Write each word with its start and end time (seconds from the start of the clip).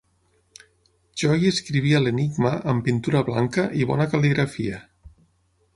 Jo 1.23 1.35
hi 1.41 1.45
escrivia 1.51 2.01
l'enigma 2.05 2.55
amb 2.73 2.85
pintura 2.89 3.23
blanca 3.29 3.69
i 3.83 3.87
bona 3.93 4.13
cal·ligrafia. 4.15 4.83